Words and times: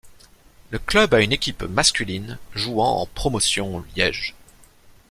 Le 0.71 0.79
club 0.79 1.13
a 1.13 1.21
une 1.21 1.31
équipe 1.31 1.61
masculine 1.61 2.39
jouant 2.55 3.01
en 3.01 3.05
Promotion 3.05 3.85
Liège. 3.95 4.33